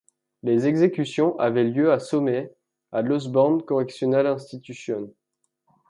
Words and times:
Les 0.41 0.65
exécutions 0.65 1.37
avaient 1.37 1.63
lieu 1.63 1.91
à 1.93 1.99
Somers, 1.99 2.49
à 2.91 3.03
l'Osborn 3.03 3.61
Correctional 3.61 4.25
Institution. 4.25 5.11